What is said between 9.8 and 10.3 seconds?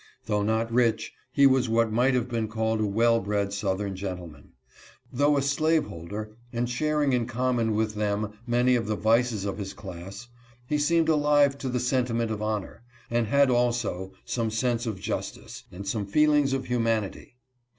RIVALRY AMONG SLAVES. his